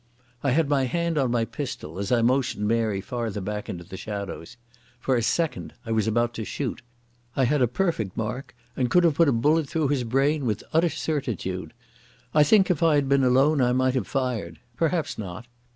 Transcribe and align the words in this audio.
I 0.41 0.49
had 0.49 0.67
my 0.67 0.85
hand 0.85 1.19
on 1.19 1.29
my 1.29 1.45
pistol, 1.45 1.99
as 1.99 2.11
I 2.11 2.23
motioned 2.23 2.67
Mary 2.67 3.01
farther 3.01 3.39
back 3.39 3.69
into 3.69 3.83
the 3.83 3.97
shadows. 3.97 4.57
For 4.99 5.15
a 5.15 5.21
second 5.21 5.75
I 5.85 5.91
was 5.91 6.07
about 6.07 6.33
to 6.33 6.43
shoot. 6.43 6.81
I 7.35 7.43
had 7.45 7.61
a 7.61 7.67
perfect 7.67 8.17
mark 8.17 8.55
and 8.75 8.89
could 8.89 9.03
have 9.03 9.13
put 9.13 9.29
a 9.29 9.31
bullet 9.31 9.69
through 9.69 9.89
his 9.89 10.03
brain 10.03 10.47
with 10.47 10.63
utter 10.73 10.89
certitude. 10.89 11.71
I 12.33 12.41
think 12.41 12.71
if 12.71 12.81
I 12.81 12.95
had 12.95 13.09
been 13.09 13.23
alone 13.23 13.61
I 13.61 13.73
might 13.73 13.93
have 13.93 14.07
fired. 14.07 14.57
Perhaps 14.75 15.19
not. 15.19 15.45